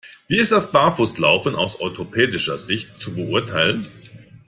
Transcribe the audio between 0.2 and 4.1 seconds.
Wie ist das Barfußlaufen aus orthopädischer Sicht zu beurteilen?